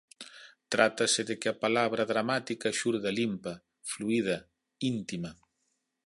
Trátase 0.73 1.21
de 1.29 1.35
que 1.41 1.47
a 1.49 1.59
palabra 1.63 2.03
dramática 2.11 2.75
xurda 2.79 3.09
limpa, 3.19 3.53
fluída, 3.91 4.37
íntima. 4.93 5.31